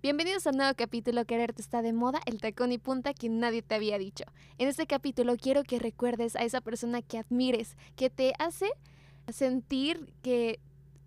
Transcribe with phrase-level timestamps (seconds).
[0.00, 3.62] Bienvenidos a un nuevo capítulo Quererte está de moda, el tacón y punta que nadie
[3.62, 4.22] te había dicho.
[4.56, 8.70] En este capítulo quiero que recuerdes a esa persona que admires, que te hace
[9.26, 10.60] sentir que,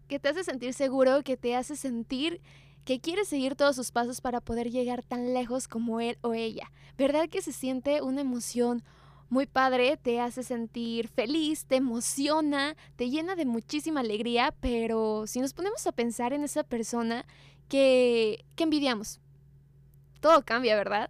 [0.09, 2.41] que te hace sentir seguro, que te hace sentir
[2.83, 6.69] que quieres seguir todos sus pasos para poder llegar tan lejos como él o ella.
[6.97, 8.83] ¿Verdad que se siente una emoción
[9.31, 15.39] muy padre, te hace sentir feliz, te emociona, te llena de muchísima alegría, pero si
[15.39, 17.25] nos ponemos a pensar en esa persona
[17.71, 19.21] que, que envidiamos,
[20.19, 21.09] todo cambia, ¿verdad?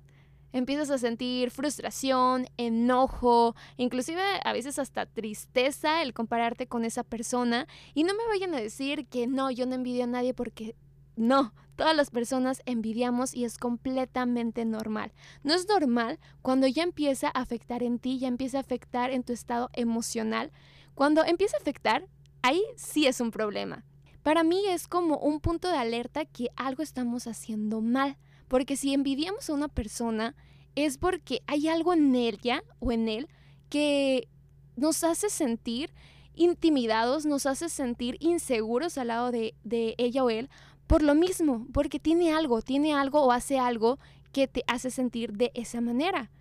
[0.54, 7.68] Empiezas a sentir frustración, enojo, inclusive a veces hasta tristeza el compararte con esa persona.
[7.95, 10.76] Y no me vayan a decir que no, yo no envidio a nadie porque
[11.16, 15.13] no, todas las personas envidiamos y es completamente normal.
[15.41, 19.23] No es normal cuando ya empieza a afectar en ti, ya empieza a afectar en
[19.23, 20.52] tu estado emocional.
[20.93, 22.07] Cuando empieza a afectar,
[22.43, 23.84] ahí sí es un problema.
[24.23, 28.17] Para mí es como un punto de alerta que algo estamos haciendo mal.
[28.48, 30.35] Porque si envidiamos a una persona,
[30.75, 33.27] es porque hay algo en ella o en él
[33.70, 34.27] que
[34.76, 35.93] nos hace sentir
[36.34, 40.49] intimidados, nos hace sentir inseguros al lado de, de ella o él,
[40.87, 43.99] por lo mismo, porque tiene algo, tiene algo o hace algo
[44.31, 46.31] que te hace sentir de esa manera.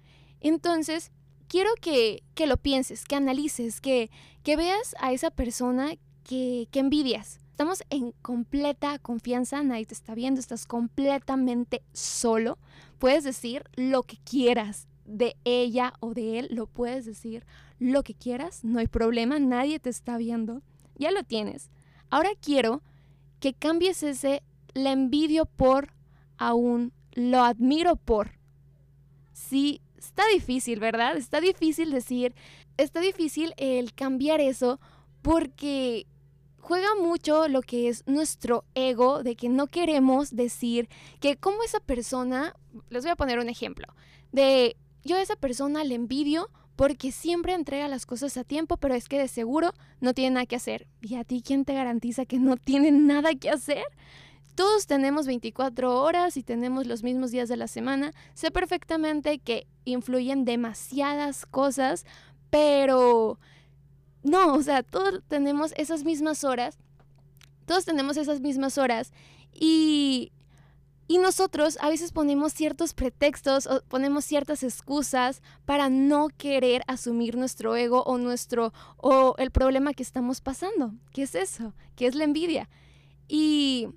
[0.40, 1.12] Entonces,
[1.48, 4.10] quiero que, que lo pienses, que analices, que,
[4.42, 7.39] que veas a esa persona que, que envidias.
[7.61, 12.56] Estamos en completa confianza, nadie te está viendo, estás completamente solo.
[12.98, 17.44] Puedes decir lo que quieras de ella o de él, lo puedes decir
[17.78, 20.62] lo que quieras, no hay problema, nadie te está viendo,
[20.97, 21.69] ya lo tienes.
[22.08, 22.80] Ahora quiero
[23.41, 25.92] que cambies ese la envidio por
[26.39, 28.39] aún lo admiro por.
[29.34, 31.14] Sí, está difícil, ¿verdad?
[31.19, 32.34] Está difícil decir,
[32.78, 34.80] está difícil el cambiar eso
[35.20, 36.06] porque
[36.61, 40.89] juega mucho lo que es nuestro ego de que no queremos decir
[41.20, 42.55] que como esa persona,
[42.91, 43.86] les voy a poner un ejemplo,
[44.33, 48.94] de yo a esa persona le envidio porque siempre entrega las cosas a tiempo, pero
[48.94, 50.86] es que de seguro no tiene nada que hacer.
[51.02, 53.84] ¿Y a ti quién te garantiza que no tiene nada que hacer?
[54.55, 58.13] Todos tenemos 24 horas y tenemos los mismos días de la semana.
[58.34, 62.07] Sé perfectamente que influyen demasiadas cosas,
[62.48, 63.39] pero
[64.23, 66.79] no, o sea, todos tenemos esas mismas horas.
[67.67, 69.13] Todos tenemos esas mismas horas
[69.53, 70.33] y
[71.11, 77.36] y nosotros a veces ponemos ciertos pretextos o ponemos ciertas excusas para no querer asumir
[77.36, 80.95] nuestro ego o nuestro o el problema que estamos pasando.
[81.13, 81.75] ¿Qué es eso?
[81.97, 82.69] ¿Qué es la envidia?
[83.27, 83.89] Y,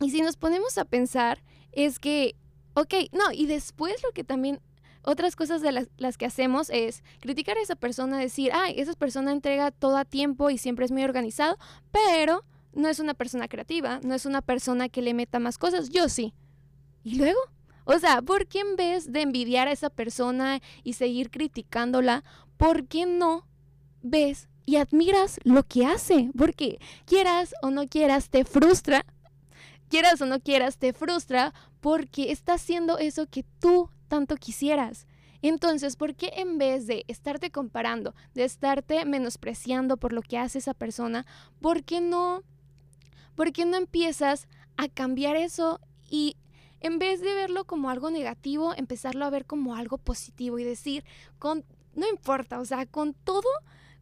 [0.00, 1.40] y si nos ponemos a pensar
[1.70, 2.34] es que,
[2.74, 4.60] ok, no, y después lo que también
[5.02, 9.32] otras cosas de las, que hacemos es criticar a esa persona, decir, ay, esa persona
[9.32, 11.56] entrega todo a tiempo y siempre es muy organizado,
[11.90, 15.90] pero no es una persona creativa, no es una persona que le meta más cosas,
[15.90, 16.34] yo sí.
[17.02, 17.40] ¿Y luego?
[17.84, 22.24] O sea, ¿por qué en vez de envidiar a esa persona y seguir criticándola,
[22.56, 23.46] por qué no
[24.02, 26.30] ves y admiras lo que hace?
[26.36, 29.04] Porque quieras o no quieras, te frustra.
[29.88, 35.06] Quieras o no quieras, te frustra porque está haciendo eso que tú tanto quisieras.
[35.40, 40.58] Entonces, ¿por qué en vez de estarte comparando, de estarte menospreciando por lo que hace
[40.58, 41.24] esa persona,
[41.60, 42.42] ¿por qué no
[43.34, 46.36] ¿por qué no empiezas a cambiar eso y
[46.80, 51.04] en vez de verlo como algo negativo, empezarlo a ver como algo positivo y decir,
[51.38, 53.48] con, no importa, o sea, con todo,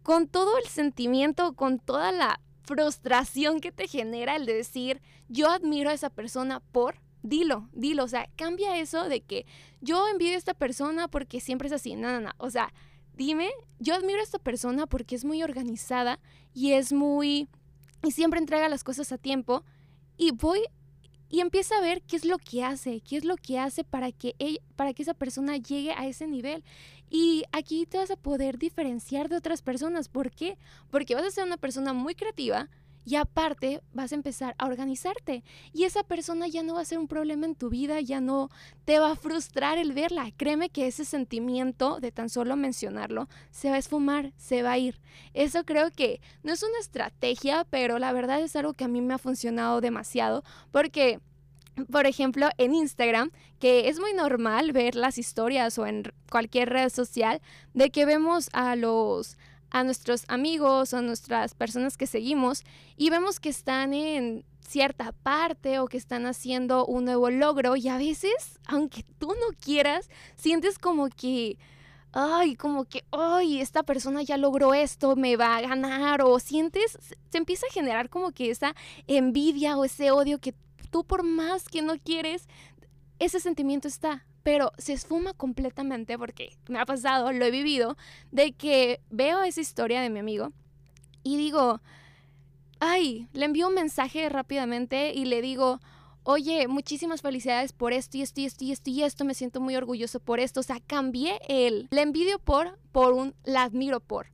[0.03, 5.51] con todo el sentimiento, con toda la frustración que te genera el de decir, yo
[5.51, 9.47] admiro a esa persona por, dilo, dilo, o sea, cambia eso de que
[9.81, 12.73] yo envidio a esta persona porque siempre es así, no, no, no, o sea,
[13.17, 16.21] dime, yo admiro a esta persona porque es muy organizada
[16.55, 17.49] y es muy
[18.03, 19.65] y siempre entrega las cosas a tiempo
[20.17, 20.61] y voy
[21.31, 24.12] y empieza a ver qué es lo que hace, qué es lo que hace para
[24.12, 24.34] que,
[24.77, 26.65] para que esa persona llegue a ese nivel.
[27.11, 30.09] Y aquí te vas a poder diferenciar de otras personas.
[30.09, 30.57] ¿Por qué?
[30.91, 32.71] Porque vas a ser una persona muy creativa
[33.04, 35.42] y aparte vas a empezar a organizarte.
[35.72, 38.50] Y esa persona ya no va a ser un problema en tu vida, ya no
[38.84, 40.30] te va a frustrar el verla.
[40.36, 44.78] Créeme que ese sentimiento de tan solo mencionarlo se va a esfumar, se va a
[44.78, 45.00] ir.
[45.34, 49.01] Eso creo que no es una estrategia, pero la verdad es algo que a mí
[49.01, 51.21] me ha funcionado demasiado porque
[51.91, 56.89] por ejemplo, en Instagram, que es muy normal ver las historias o en cualquier red
[56.89, 57.41] social
[57.74, 59.36] de que vemos a los
[59.70, 62.62] a nuestros amigos o a nuestras personas que seguimos
[62.97, 67.88] y vemos que están en cierta parte o que están haciendo un nuevo logro y
[67.88, 71.59] a veces, aunque tú no quieras, sientes como que,
[72.12, 76.98] ay, como que, ay, esta persona ya logró esto, me va a ganar o sientes,
[77.30, 78.74] se empieza a generar como que esa
[79.06, 80.54] envidia o ese odio que
[80.91, 82.47] tú por más que no quieres,
[83.18, 87.97] ese sentimiento está, pero se esfuma completamente porque me ha pasado, lo he vivido,
[88.30, 90.53] de que veo esa historia de mi amigo
[91.22, 91.80] y digo,
[92.80, 95.80] ay, le envío un mensaje rápidamente y le digo,
[96.22, 99.60] oye, muchísimas felicidades por esto y esto y esto y esto y esto, me siento
[99.60, 104.00] muy orgulloso por esto, o sea, cambié el, le envidio por, por un, la admiro
[104.00, 104.28] por.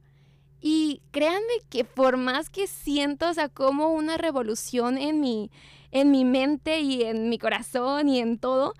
[0.67, 5.51] Y créanme que por más que siento, o sea, como una revolución en mi,
[5.91, 8.73] en mi mente y en mi corazón y en todo,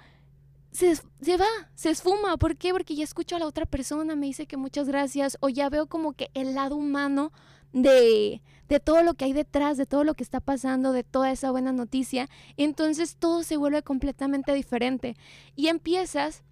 [0.73, 1.45] se, se, va,
[1.75, 2.39] se esfuma.
[2.39, 2.73] ¿Por qué?
[2.73, 5.87] Porque ya escucho a la otra persona, me dice que muchas gracias, o ya veo
[5.87, 7.33] como que el lado humano
[7.75, 11.33] de, de todo lo que hay detrás, de todo lo que está pasando, de toda
[11.33, 12.31] esa buena noticia.
[12.57, 15.19] Entonces todo se vuelve completamente diferente.
[15.55, 16.45] Y empiezas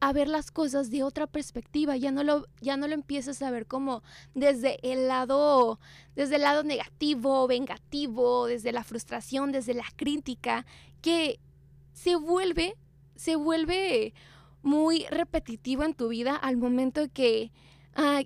[0.00, 3.50] a, ver las cosas de otra perspectiva, ya no lo, ya no lo empiezas a
[3.50, 4.02] ver como
[4.34, 5.80] desde el lado,
[6.14, 10.64] desde el lado negativo, vengativo, desde la frustración, desde la crítica,
[11.02, 11.40] que
[11.92, 12.76] se vuelve,
[13.16, 14.14] se vuelve
[14.62, 17.50] muy repetitivo en tu vida al momento que,
[17.96, 18.22] ah,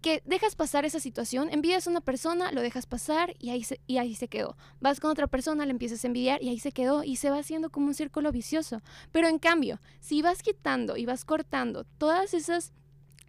[0.00, 3.80] que dejas pasar esa situación, envidias a una persona, lo dejas pasar y ahí, se,
[3.86, 4.56] y ahí se quedó.
[4.80, 7.38] Vas con otra persona, le empiezas a envidiar y ahí se quedó y se va
[7.38, 8.80] haciendo como un círculo vicioso.
[9.12, 12.72] Pero en cambio, si vas quitando y vas cortando todas esas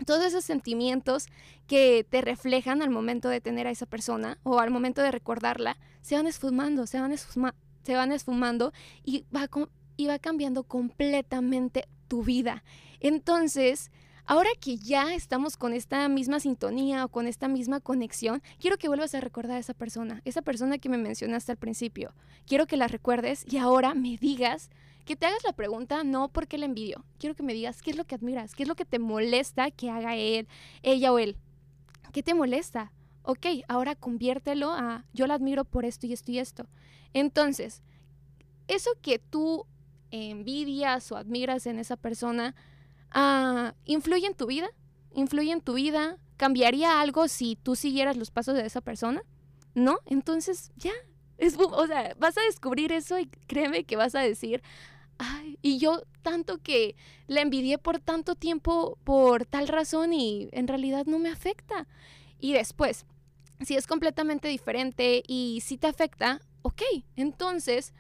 [0.06, 1.26] todos esos sentimientos
[1.68, 5.78] que te reflejan al momento de tener a esa persona o al momento de recordarla,
[6.02, 8.72] se van esfumando, se van, se van esfumando
[9.04, 9.50] y va,
[9.98, 12.64] y va cambiando completamente tu vida.
[13.02, 13.92] Entonces,
[14.30, 18.88] Ahora que ya estamos con esta misma sintonía o con esta misma conexión, quiero que
[18.88, 22.14] vuelvas a recordar a esa persona, esa persona que me mencionaste al principio.
[22.46, 24.70] Quiero que la recuerdes y ahora me digas,
[25.04, 27.98] que te hagas la pregunta no porque la envidio, quiero que me digas qué es
[27.98, 30.48] lo que admiras, qué es lo que te molesta que haga él,
[30.84, 31.36] ella o él.
[32.14, 32.92] ¿Qué te molesta?
[33.24, 36.68] Ok, ahora conviértelo a yo la admiro por esto y esto y esto.
[37.14, 37.82] Entonces,
[38.68, 39.66] eso que tú
[40.12, 42.54] envidias o admiras en esa persona,
[43.12, 44.70] Ah, ¿influye en tu vida?
[45.14, 46.18] ¿Influye en tu vida?
[46.38, 49.22] ¿Cambiaría algo si tú siguieras los pasos de esa persona?
[49.74, 50.00] ¿No?
[50.06, 50.94] Entonces, ya.
[51.38, 54.62] Es, o sea, vas a descubrir eso y créeme que vas a decir,
[55.18, 56.96] ay, y yo tanto que
[57.28, 61.88] la envidié por tanto tiempo por tal razón y en realidad no me afecta.
[62.40, 63.06] Y después,
[63.62, 66.82] si es completamente diferente y si te afecta, ok,
[67.16, 67.94] entonces,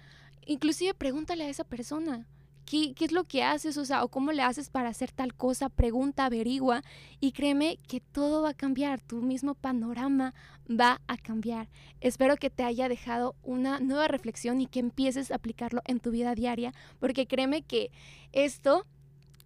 [0.45, 2.27] inclusive pregúntale a esa persona.
[2.69, 3.77] ¿Qué, es lo que haces?
[3.77, 6.83] O sea, o cómo le haces para hacer tal cosa, pregunta, averigua
[7.19, 10.35] y créeme que todo va a cambiar, tu mismo panorama
[10.69, 11.67] va a cambiar.
[11.99, 16.11] Espero que te haya dejado una nueva reflexión y que empieces a aplicarlo en tu
[16.11, 17.89] vida diaria, porque créeme que
[18.33, 18.85] esto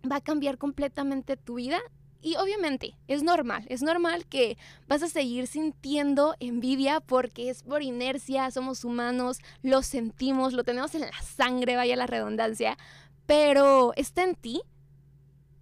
[0.05, 1.79] va a cambiar completamente tu vida
[2.23, 7.83] y obviamente es normal, es normal que vas a seguir sintiendo envidia porque es por
[7.83, 12.77] inercia, somos humanos, lo sentimos, lo tenemos en la sangre, vaya la redundancia,
[13.25, 14.61] pero está en ti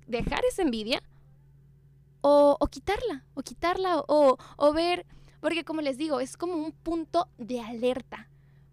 [0.07, 1.01] dejar esa envidia
[2.21, 5.05] o, quitarla, o quitarla, o, ver,
[5.39, 8.29] porque como les digo, es como un punto de alerta.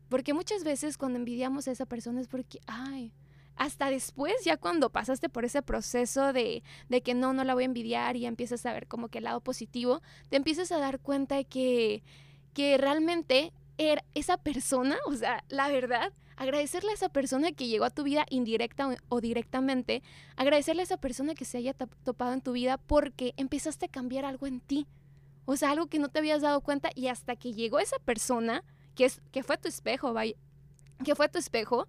[0.08, 3.12] Porque muchas veces cuando envidiamos a esa persona es porque, ay,
[3.56, 7.64] hasta después, ya cuando pasaste por ese proceso de, de, que no, no la voy
[7.64, 11.00] a envidiar y empiezas a ver como que el lado positivo, te empiezas a dar
[11.00, 12.02] cuenta de que,
[12.54, 13.52] que realmente
[14.14, 18.26] esa persona, o sea, la verdad, agradecerle a esa persona que llegó a tu vida
[18.30, 20.02] indirecta o directamente,
[20.36, 24.24] agradecerle a esa persona que se haya topado en tu vida porque empezaste a cambiar
[24.24, 24.86] algo en ti.
[25.46, 28.62] O sea, algo que no te habías dado cuenta y hasta que llegó esa persona,
[28.94, 30.14] que, es, que fue tu espejo,
[31.04, 31.86] que fue tu espejo,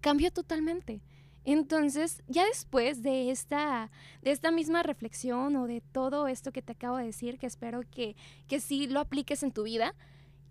[0.00, 1.02] cambió totalmente.
[1.44, 3.90] Entonces, ya después de esta,
[4.22, 7.80] de esta misma reflexión o de todo esto que te acabo de decir, que espero
[7.90, 9.94] que, que sí lo apliques en tu vida,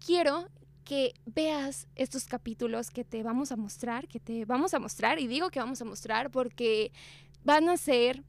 [0.04, 0.48] quiero
[0.84, 5.28] que veas estos capítulos que te vamos a mostrar, que te vamos a mostrar, y
[5.28, 6.94] digo que vamos a mostrar porque
[7.44, 8.24] van a ser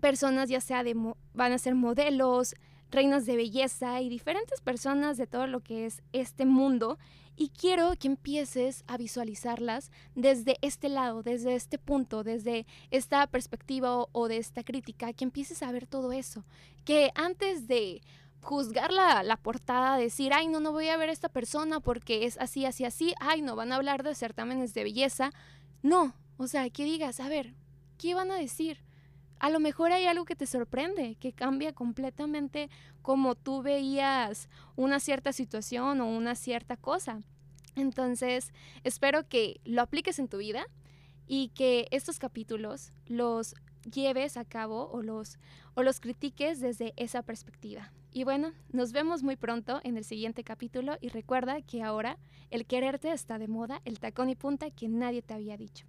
[0.00, 0.94] personas, ya sea de,
[1.34, 2.54] van a ser modelos,
[2.90, 6.98] reinas de belleza y diferentes personas de todo lo que es este mundo.
[7.36, 13.96] Y quiero que empieces a visualizarlas desde este lado, desde este punto, desde esta perspectiva
[13.96, 16.44] o, o de esta crítica, que empieces a ver todo eso.
[16.84, 18.02] Que antes de
[18.40, 22.24] juzgar la, la, portada, decir, ay, no, no voy a ver a esta persona porque
[22.24, 25.30] es así, así, así, ay, no, van a hablar de certámenes de belleza.
[25.82, 27.54] No, o sea, que digas, a ver,
[27.98, 28.82] ¿qué van a decir?
[29.38, 32.68] A lo mejor hay algo que te sorprende, que cambia completamente
[33.02, 37.22] como tú veías una cierta situación o una cierta cosa.
[37.74, 38.52] Entonces,
[38.84, 40.66] espero que lo apliques en tu vida
[41.26, 43.54] y que estos capítulos los
[43.90, 45.38] lleves a cabo o los,
[45.74, 47.92] o los critiques desde esa perspectiva.
[48.12, 52.18] Y bueno, nos vemos muy pronto en el siguiente capítulo y recuerda que ahora
[52.50, 55.86] el quererte está de moda, el tacón y punta que nadie te había dicho.